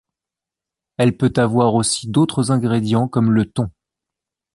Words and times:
Elle 0.97 1.15
peut 1.15 1.31
avoir 1.37 1.75
aussi 1.75 2.09
d'autres 2.09 2.49
ingrédients 2.49 3.07
comme 3.07 3.29
le 3.31 3.45
thon. 3.45 3.69